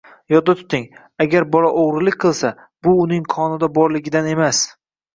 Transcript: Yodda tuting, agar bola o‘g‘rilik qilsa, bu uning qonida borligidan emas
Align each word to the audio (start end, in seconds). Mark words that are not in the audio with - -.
Yodda 0.35 0.53
tuting, 0.61 0.87
agar 1.25 1.45
bola 1.57 1.69
o‘g‘rilik 1.83 2.19
qilsa, 2.25 2.53
bu 2.89 2.97
uning 3.07 3.31
qonida 3.37 3.73
borligidan 3.81 4.35
emas 4.37 4.69